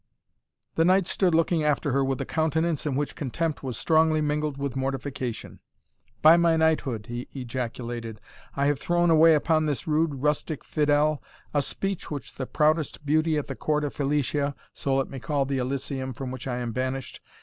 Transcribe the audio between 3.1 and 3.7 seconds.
contempt